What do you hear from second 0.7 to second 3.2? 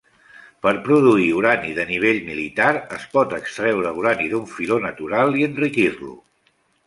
produir urani de nivell militar es